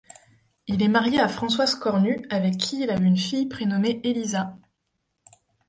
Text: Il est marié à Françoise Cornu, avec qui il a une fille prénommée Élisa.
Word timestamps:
Il 0.65 0.81
est 0.81 0.87
marié 0.87 1.19
à 1.19 1.27
Françoise 1.27 1.75
Cornu, 1.75 2.25
avec 2.31 2.57
qui 2.57 2.81
il 2.81 2.89
a 2.89 2.97
une 2.97 3.15
fille 3.17 3.45
prénommée 3.47 4.01
Élisa. 4.03 4.57